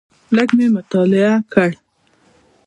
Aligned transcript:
لږ 0.35 0.49
مې 0.57 0.67
مطالعه 0.75 1.33
کړ. 1.53 1.69